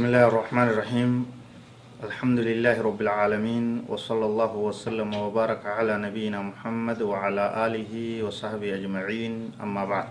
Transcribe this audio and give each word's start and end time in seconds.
بسم 0.00 0.08
الله 0.08 0.32
الرحمن 0.32 0.68
الرحيم. 0.72 1.10
الحمد 2.08 2.38
لله 2.40 2.76
رب 2.80 3.00
العالمين 3.04 3.84
وصلى 3.84 4.24
الله 4.32 4.52
وسلم 4.56 5.10
وبارك 5.12 5.60
على 5.76 5.92
نبينا 6.00 6.40
محمد 6.40 7.04
وعلى 7.04 7.44
آله 7.68 7.92
وصحبه 8.24 8.80
أجمعين. 8.80 9.60
أما 9.60 9.84
بعد 9.84 10.08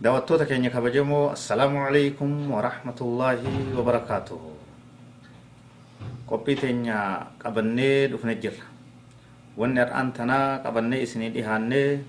دعوتوتا 0.00 0.48
كينيا 0.48 0.72
كبجمو 0.72 1.36
السلام 1.36 1.72
عليكم 1.76 2.30
ورحمة 2.48 2.98
الله 3.04 3.40
وبركاته. 3.76 4.40
qophii 6.24 6.56
teenya 6.56 7.28
qabannee 7.36 8.08
dhufne 8.08 8.40
jirra 8.40 8.64
wanni 9.60 9.84
har'aan 9.84 10.16
tanaa 10.16 10.64
qabannee 10.64 11.04
isinii 11.04 11.28
dhihaannee 11.36 12.00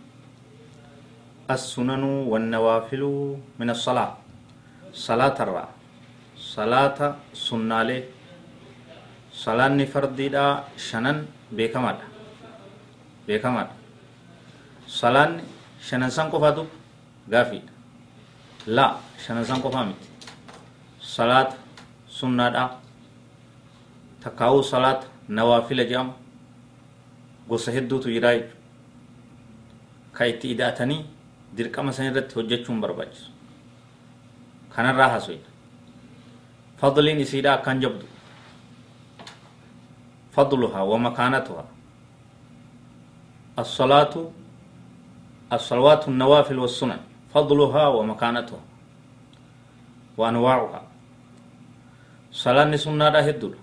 assunanuu 1.52 2.32
wannawaafilu 2.32 3.36
min 3.60 3.68
assalaa 3.76 4.16
salaatarraa 4.96 5.81
salaata 6.54 7.08
sunnaalee 7.46 8.02
salaanni 9.44 9.86
fardiidha 9.94 10.46
shanan 10.88 11.18
beekamaadha 11.58 12.06
beekamaadha 13.28 13.76
salaanni 15.00 15.44
shanan 15.90 16.12
san 16.18 16.28
qofaatu 16.34 16.64
gaafiidha 17.34 17.72
laa 18.78 18.94
shanan 19.26 19.46
san 19.50 19.62
qofaa 19.66 19.86
miti 19.90 20.08
salaata 21.16 21.56
sunnaadha 22.20 22.64
takkaa'uu 24.24 24.64
salaata 24.74 25.08
nawaafila 25.38 25.84
jedhama 25.92 26.14
gosa 27.50 27.72
hedduutu 27.78 28.10
jiraa 28.16 28.34
jechuudha 28.40 28.60
ka 30.18 30.24
itti 30.34 30.52
ida'atanii 30.56 31.02
dirqama 31.58 31.92
san 31.96 32.06
irratti 32.12 32.36
hojjechuun 32.40 32.82
barbaachisu 32.84 33.32
kanarraa 34.76 35.10
haasofna 35.16 35.51
isiidha 37.22 37.54
akkan 37.54 37.80
jabdu 37.82 38.06
fadluhaa 40.36 40.84
wa 40.84 40.98
makaanatuhaa 41.00 41.82
الصلاة 43.60 44.14
الصلوات 45.54 46.08
النوافل 46.08 46.58
والسنن 46.60 47.00
فضلها 47.34 47.88
ومكانتها 47.88 48.62
وأنواعها 50.18 50.82
صلاة 52.32 52.76
سنة 52.76 53.08
هدول 53.28 53.56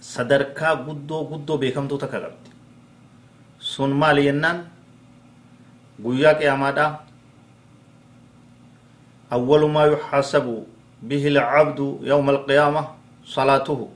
sadarkaa 0.00 0.80
guddoo 0.86 1.28
guddoo 1.28 1.58
beekamtuu 1.60 1.98
takka 2.00 2.24
qabdi 2.24 2.50
sun 3.60 3.92
maali 3.92 4.24
jennaan 4.24 4.64
guyyaa 6.00 6.34
qiyaamaadha 6.40 6.86
awwalu 9.36 9.68
maa 9.68 9.86
yuxaasabu 9.92 10.54
bihi 11.01 11.27
alcabdu 11.37 11.99
yawma 12.03 12.31
alqiyaama 12.31 12.81
salaatuhu 13.35 13.89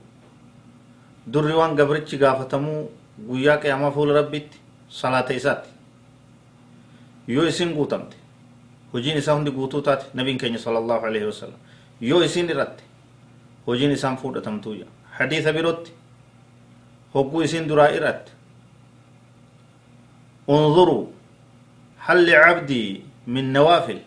durri 1.32 1.54
waan 1.60 1.76
gabrichi 1.76 2.16
gaafatamuu 2.18 2.90
guyyaa 3.28 3.56
qiyaamaa 3.62 3.90
fuula 3.90 4.14
rabbitti 4.20 4.58
salaata 5.00 5.34
isaati 5.34 5.70
yoo 7.28 7.46
isin 7.52 7.74
guutamte 7.74 8.16
hojiin 8.92 9.18
isaa 9.18 9.34
hundi 9.34 9.50
guutuu 9.50 9.82
taate 9.82 10.06
nabiin 10.14 10.38
keenya 10.38 10.58
sala 10.58 10.78
allahu 10.78 11.06
alaihi 11.06 11.26
wasalam 11.26 11.58
yoo 12.00 12.22
isin 12.24 12.50
irratte 12.50 12.82
hojiin 13.66 13.92
isaan 13.98 14.16
fuudhatamtuuya 14.16 14.86
hadiisa 15.18 15.52
birootti 15.52 15.92
hogguu 17.14 17.42
isin 17.42 17.68
duraa 17.68 17.88
irratte 18.00 18.32
انظروا 20.50 21.06
هل 22.06 22.26
لعبدي 22.30 23.02
من 23.26 23.52
نوافل 23.52 23.98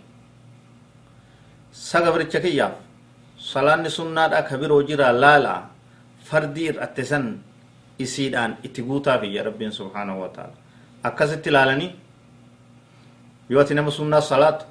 سقبر 1.74 2.22
الشكية 3.49 3.89
صلاة 3.89 3.89
سنة 3.89 4.41
كبير 4.41 4.71
وجرى 4.73 5.09
لا 5.23 5.35
لا 5.39 5.57
فردير 6.29 6.83
اتسن 6.83 7.49
isiidhaan 7.99 8.63
itti 8.63 8.83
guutaa 8.83 9.19
fi 9.19 9.39
rabbiin 9.43 9.73
subhaanahu 9.75 10.21
wa 10.23 10.29
ta'ala 10.29 10.55
akkasitti 11.03 11.51
ilaalanii 11.51 11.91
yoo 13.51 13.61
ati 13.61 13.75
nama 13.75 13.91
sunnaa 13.91 14.21
salaatu 14.21 14.67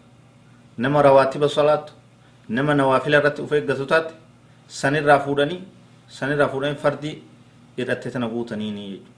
nama 0.78 1.02
rawaatiba 1.02 1.50
salaatu 1.50 1.94
nama 2.50 2.74
nawaafila 2.74 3.18
irratti 3.20 3.42
uf 3.42 3.52
eeggatu 3.52 3.86
taate 3.86 4.14
sanirraa 4.68 5.20
fuudhanii 5.20 5.60
sanirraa 6.08 6.48
fuudhanii 6.48 6.80
fardii 6.86 7.16
irratti 7.78 8.12
tana 8.12 8.28
guutaniini 8.32 8.88
jechuudha 8.92 9.12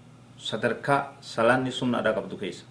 sadarkaa 0.49 0.99
salaanni 1.21 1.71
sunnaadha 1.71 2.13
qabdu 2.17 2.37
keessa 2.37 2.65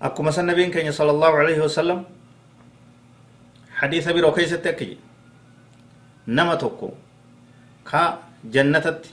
akkuma 0.00 0.32
san 0.32 0.46
nabiin 0.46 0.70
keenya 0.72 0.92
sala 0.92 1.12
allahu 1.12 1.36
alaihi 1.36 1.60
wasalam 1.60 2.04
hadiisa 3.82 4.12
biroo 4.16 4.32
keessatti 4.38 4.68
akka 4.72 4.84
jedhe 4.90 5.00
nama 6.38 6.56
tokko 6.62 6.88
ka 7.90 8.02
jannatatti 8.56 9.10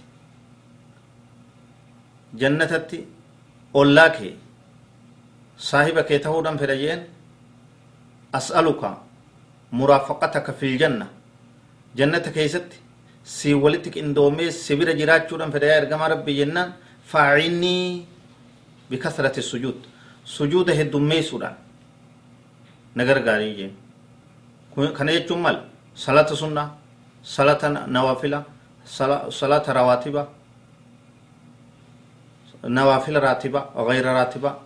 jannatatti 2.42 3.00
ollaa 3.82 4.10
kee 4.18 4.34
saahiba 5.70 6.04
kee 6.10 6.20
tahuudhan 6.26 6.58
fedha 6.62 6.76
jeen 6.84 7.02
as'aluka 8.40 8.92
muraafaqataka 9.80 10.54
fil 10.60 10.78
janna 10.84 11.08
jannata 12.02 12.32
keessatti 12.38 12.78
si 13.36 13.54
walitti 13.64 13.90
qindoomee 13.96 14.52
si 14.62 14.76
bira 14.80 14.94
jiraachuudhan 15.02 15.52
fedha 15.56 15.76
ergamaa 15.82 16.08
rabbii 16.16 16.38
jennaan 16.42 16.74
faacinnii 17.12 18.06
bikasrati 18.90 19.42
sujuud 19.52 19.80
sujuuda 20.38 20.74
heddummeessuudhaan 20.80 21.56
na 22.96 23.04
gargaarii 23.10 23.54
jeen 23.60 23.74
kana 24.76 25.12
jechuun 25.12 25.42
maal 25.42 25.58
salata 25.96 26.36
sunnaa 26.36 26.70
salata 27.24 27.70
nawaafila 27.70 28.46
salata 29.30 29.74
rawaatiba 29.74 30.28
nawaafila 32.64 33.20
raatiba 33.20 33.70
gayra 33.88 34.14
raatiba 34.14 34.58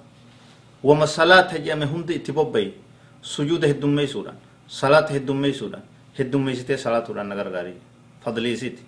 wama 0.83 1.07
salaata 1.07 1.57
jedhame 1.59 1.85
hundi 1.85 2.13
itti 2.15 2.31
bobbaye 2.31 2.73
sujuuda 3.21 3.67
heddummeessuudhaan 3.67 4.37
salaata 4.67 5.13
heddummeessuudhaan 5.13 5.83
heddummeessitee 6.17 6.77
salaatuudhaan 6.77 7.27
na 7.27 7.35
gargaarii 7.35 7.77
fadliisiiti 8.23 8.83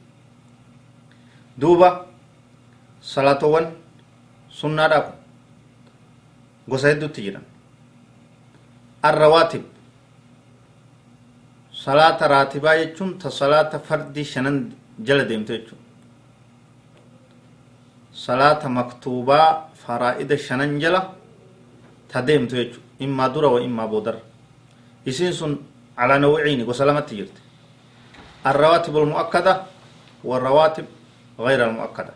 duuba 1.62 2.06
salaatowwan 3.02 3.68
sunnaadhaaf 4.50 5.08
gosa 6.68 6.88
hedduutti 6.88 7.22
jiran 7.22 7.44
arrawaatib 9.02 9.64
salaata 11.86 12.28
raatibaa 12.34 12.76
jechuun 12.82 13.12
ta 13.22 13.30
salaata 13.40 13.80
fardii 13.88 14.26
shanan 14.34 14.58
jala 15.08 15.24
deemte 15.30 15.52
jechuun 15.58 15.82
salaata 18.26 18.70
maktuubaa 18.78 19.50
faraa'ida 19.86 20.38
shanan 20.48 20.80
jala 20.84 21.02
ta 22.12 22.22
deemtu 22.28 22.56
jechuun 22.60 22.84
immaa 23.06 23.30
dura 23.34 23.48
wa 23.56 23.60
immaa 23.68 23.88
boodara 23.94 24.20
isiin 25.10 25.34
sun 25.40 25.54
alaa 26.02 26.20
nawciini 26.24 26.64
gosa 26.70 26.86
lamatti 26.86 27.16
jirti 27.22 27.42
الرواتب 28.52 28.94
المؤكدة 28.98 29.54
والرواتب 30.30 30.86
غير 31.46 31.60
المؤكدة 31.70 32.14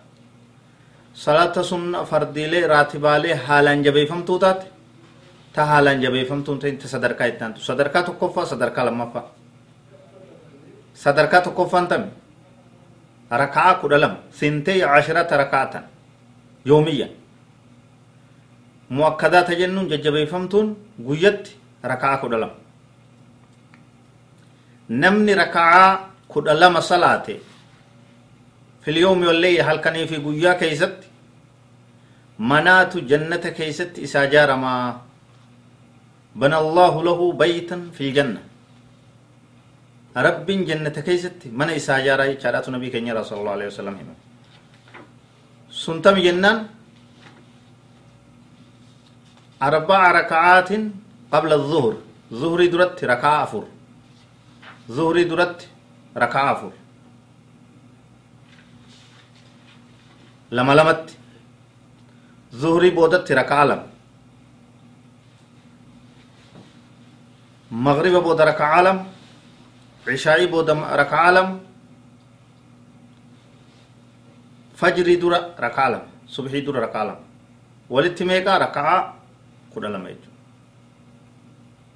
صلاة 1.26 1.56
سنة 1.62 2.04
فرديلي 2.10 2.62
راتبالي 2.74 3.32
حالا 3.46 3.74
جبيفم 3.86 4.22
توتات 4.30 4.62
تا 5.54 5.62
حالا 5.70 5.94
جبيفم 6.04 6.40
توتين 6.48 6.78
تصدركا 6.82 7.28
اتنان 7.28 7.52
صدركا 7.58 8.02
تكفى 8.08 8.42
صدركا 8.52 8.82
لما 8.88 9.06
فا 9.14 9.22
صدركا 11.04 11.40
تكفى 11.46 11.78
أنتم 11.80 12.04
ركعة 13.42 13.72
كدلم 13.82 14.14
سنتي 14.40 14.84
عشرة 14.84 15.30
ركعة 15.44 15.74
يوميا 16.70 17.08
مؤكدات 18.98 19.50
جنون 19.60 19.86
ججبيفمتون 19.92 20.68
قيت 21.08 21.44
ركعة 21.92 22.16
كدلم 22.22 22.52
نمني 25.02 25.34
ركعة 25.34 26.10
kudha 26.30 26.54
lama 26.54 26.82
salaate 26.82 27.36
filyoomi 28.86 29.26
wallee 29.28 29.62
halkanii 29.70 30.08
fi 30.12 30.18
guyyaa 30.26 30.54
keeysatti 30.62 31.08
manaatu 32.52 33.02
jannata 33.12 33.52
keeysatti 33.60 34.02
isaa 34.08 34.26
jaaramaa 34.34 35.02
bana 36.44 36.58
allahu 36.64 37.04
lahu 37.08 37.34
baytan 37.42 37.82
fi 37.98 38.12
ljanna 38.12 38.40
rabbiin 40.16 40.66
jannata 40.70 41.02
keeysatti 41.02 41.50
mana 41.60 41.72
isaa 41.80 42.00
jaaraa 42.08 42.28
jechaadhaatu 42.34 42.72
nabii 42.72 42.92
keenya 42.92 43.14
sala 43.24 43.40
allahu 43.42 43.56
alehi 43.58 43.70
wasalam 43.72 43.96
hima 44.02 44.14
suntami 45.70 46.22
jennaan 46.28 46.58
arbaca 49.68 50.12
raka'aatin 50.20 50.84
qabla 51.34 51.56
الظهر 51.62 51.94
ظهري 52.42 52.68
درت 52.74 53.04
ركعة 53.04 53.44
أفر 53.44 53.64
ظهري 54.98 55.24
درت 55.32 55.60
rakaa 56.16 56.50
afur 56.54 56.72
lama 60.52 60.74
lamatti 60.76 61.14
zuhrii 62.62 62.92
boodatti 62.98 63.34
rakaa 63.40 63.66
lama 63.70 63.86
magriba 67.86 68.22
booda 68.22 68.46
rakaa 68.52 68.82
lama 68.82 69.06
عشاء 70.10 70.46
بود 70.46 70.70
ركعة 70.70 71.32
لم 71.32 71.50
فجر 74.76 75.08
در 75.22 75.34
ركعة 75.60 75.90
لم 75.90 76.02
صبحي 76.28 76.62
در 76.62 76.76
ركعة 76.76 77.04
لم 77.04 77.20
ولت 77.90 78.24
ميقا 78.24 78.58
ركعة 78.58 78.98
كنا 79.76 79.88
لما 79.88 80.10
يجو 80.10 80.30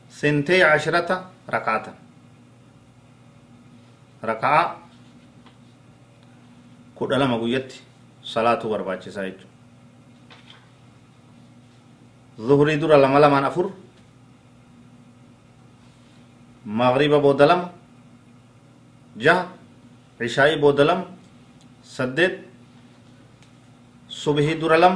سنتي 0.10 0.64
عشرة 0.64 1.10
ركعة 1.50 1.86
ركعة 4.24 4.78
كنا 6.96 7.16
لما 7.16 7.38
قيت 7.42 7.74
صلاة 8.24 8.62
برباچسا 8.72 9.24
يجو 9.30 9.48
ظهري 12.40 12.76
در 12.76 12.98
لما 12.98 13.20
لما 13.20 13.40
نفر 13.40 13.70
مغرب 16.66 17.14
بودلم. 17.22 17.83
جه 19.18 19.36
عشاء 20.22 20.50
بودلم 20.64 21.00
سدد 21.96 22.34
صبح 24.24 24.48
درلم 24.62 24.96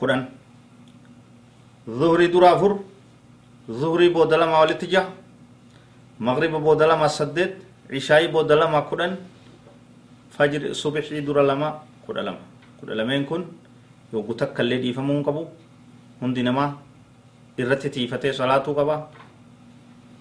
كدن 0.00 0.20
ظهري 2.00 2.26
درا 2.34 2.50
فر 2.60 2.72
ظهري 3.80 4.08
بودلم 4.16 4.50
ولت 4.60 4.82
جه 4.92 5.02
مغرب 6.26 6.54
بودلم 6.66 7.00
سدد 7.18 7.52
عشاء 7.94 8.22
بودلم 8.34 8.72
كدن 8.90 9.12
فجر 10.36 10.62
صبح 10.82 11.06
درلما 11.26 11.68
كدلم 12.08 12.36
كدلمين 12.78 13.22
كن 13.28 13.42
يوغو 14.12 14.32
تكالي 14.40 14.76
ديفمون 14.84 15.22
قبو 15.26 15.44
hundi 16.20 16.42
namaa 16.42 16.68
irratti 17.62 17.90
tiifatee 17.94 18.32
salaatuu 18.38 18.74
qaba 18.78 18.94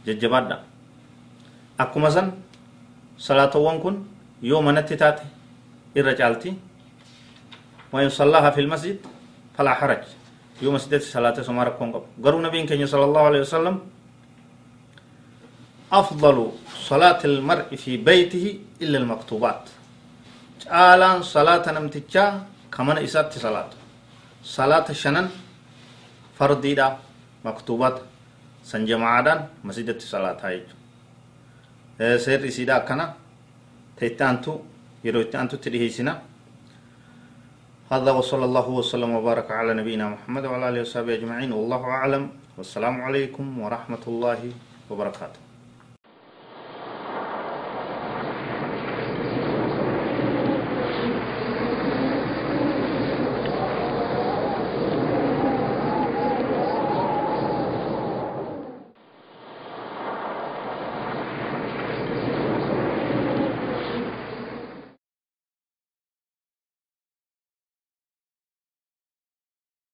jajjabaadha 0.06 0.58
akkuma 1.78 2.10
san 2.12 2.32
salaatowwan 3.18 3.80
kun 3.82 3.96
yoo 4.42 4.62
manatti 4.62 4.96
taate 4.98 5.24
irra 5.96 6.14
caalti 6.16 6.56
sallaha 8.10 8.52
fi 8.52 8.62
lmasjid 8.62 8.98
falaa 9.58 9.76
haraj 9.82 10.04
yoo 10.62 10.72
masjidatti 10.72 11.06
salaate 11.16 11.44
somaa 11.44 11.66
rakkoon 11.66 11.92
qabu 11.94 12.06
garuu 12.24 12.42
nabiin 12.42 12.68
keenya 12.68 12.88
sala 12.88 13.04
allahu 13.10 13.26
alehi 13.32 13.44
wasalam 13.48 13.78
أفضل 15.92 16.38
صلاة 16.90 17.22
المرء 17.26 17.76
في 17.78 17.98
بيته 17.98 18.60
إلا 18.82 18.98
المكتوبات 18.98 19.64
caalaan 20.66 21.22
salaata 21.24 21.72
namtichaa 21.72 22.42
kamana 22.74 23.00
isaatti 23.06 23.38
salaatu 23.40 23.78
salaata 24.42 24.94
shanan 24.98 25.30
fardiidha 26.38 26.88
maktuubata 27.46 28.02
san 28.70 28.82
jamaadhaan 28.90 29.40
masjidatti 29.68 30.06
salaataa 30.14 30.52
jechuudha 30.56 32.18
seerri 32.26 32.48
isiidha 32.54 32.76
akkana 32.82 33.06
ta 33.98 34.02
itti 34.10 34.24
aantu 34.28 34.52
yeroo 35.06 35.22
itti 35.26 35.38
aantutti 35.42 35.70
dhiheessina 35.76 36.14
هذا 37.94 38.12
وصلى 38.20 38.46
الله 38.50 38.68
وسلم 38.80 39.12
وبارك 39.18 39.48
على 39.52 39.72
نبينا 39.80 40.06
محمد 40.18 40.44
وعلى 40.50 40.66
اله 40.70 40.82
وصحبه 40.86 41.14
اجمعين 41.22 41.52
والله 41.54 41.82
اعلم 41.98 42.24
والسلام 42.58 42.96
عليكم 43.08 43.46
ورحمه 43.64 44.04
الله 44.12 44.42
وبركاته 44.90 45.40